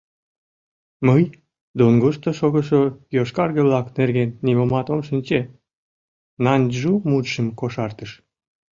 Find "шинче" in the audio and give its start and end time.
5.07-5.39